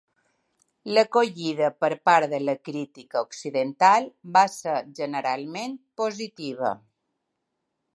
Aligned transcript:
L'acollida 0.95 1.67
per 1.83 1.89
part 2.11 2.31
de 2.33 2.41
la 2.47 2.57
crítica 2.71 3.23
occidental 3.27 4.11
va 4.39 4.47
ser 4.57 4.77
generalment 5.03 5.81
positiva. 6.05 6.77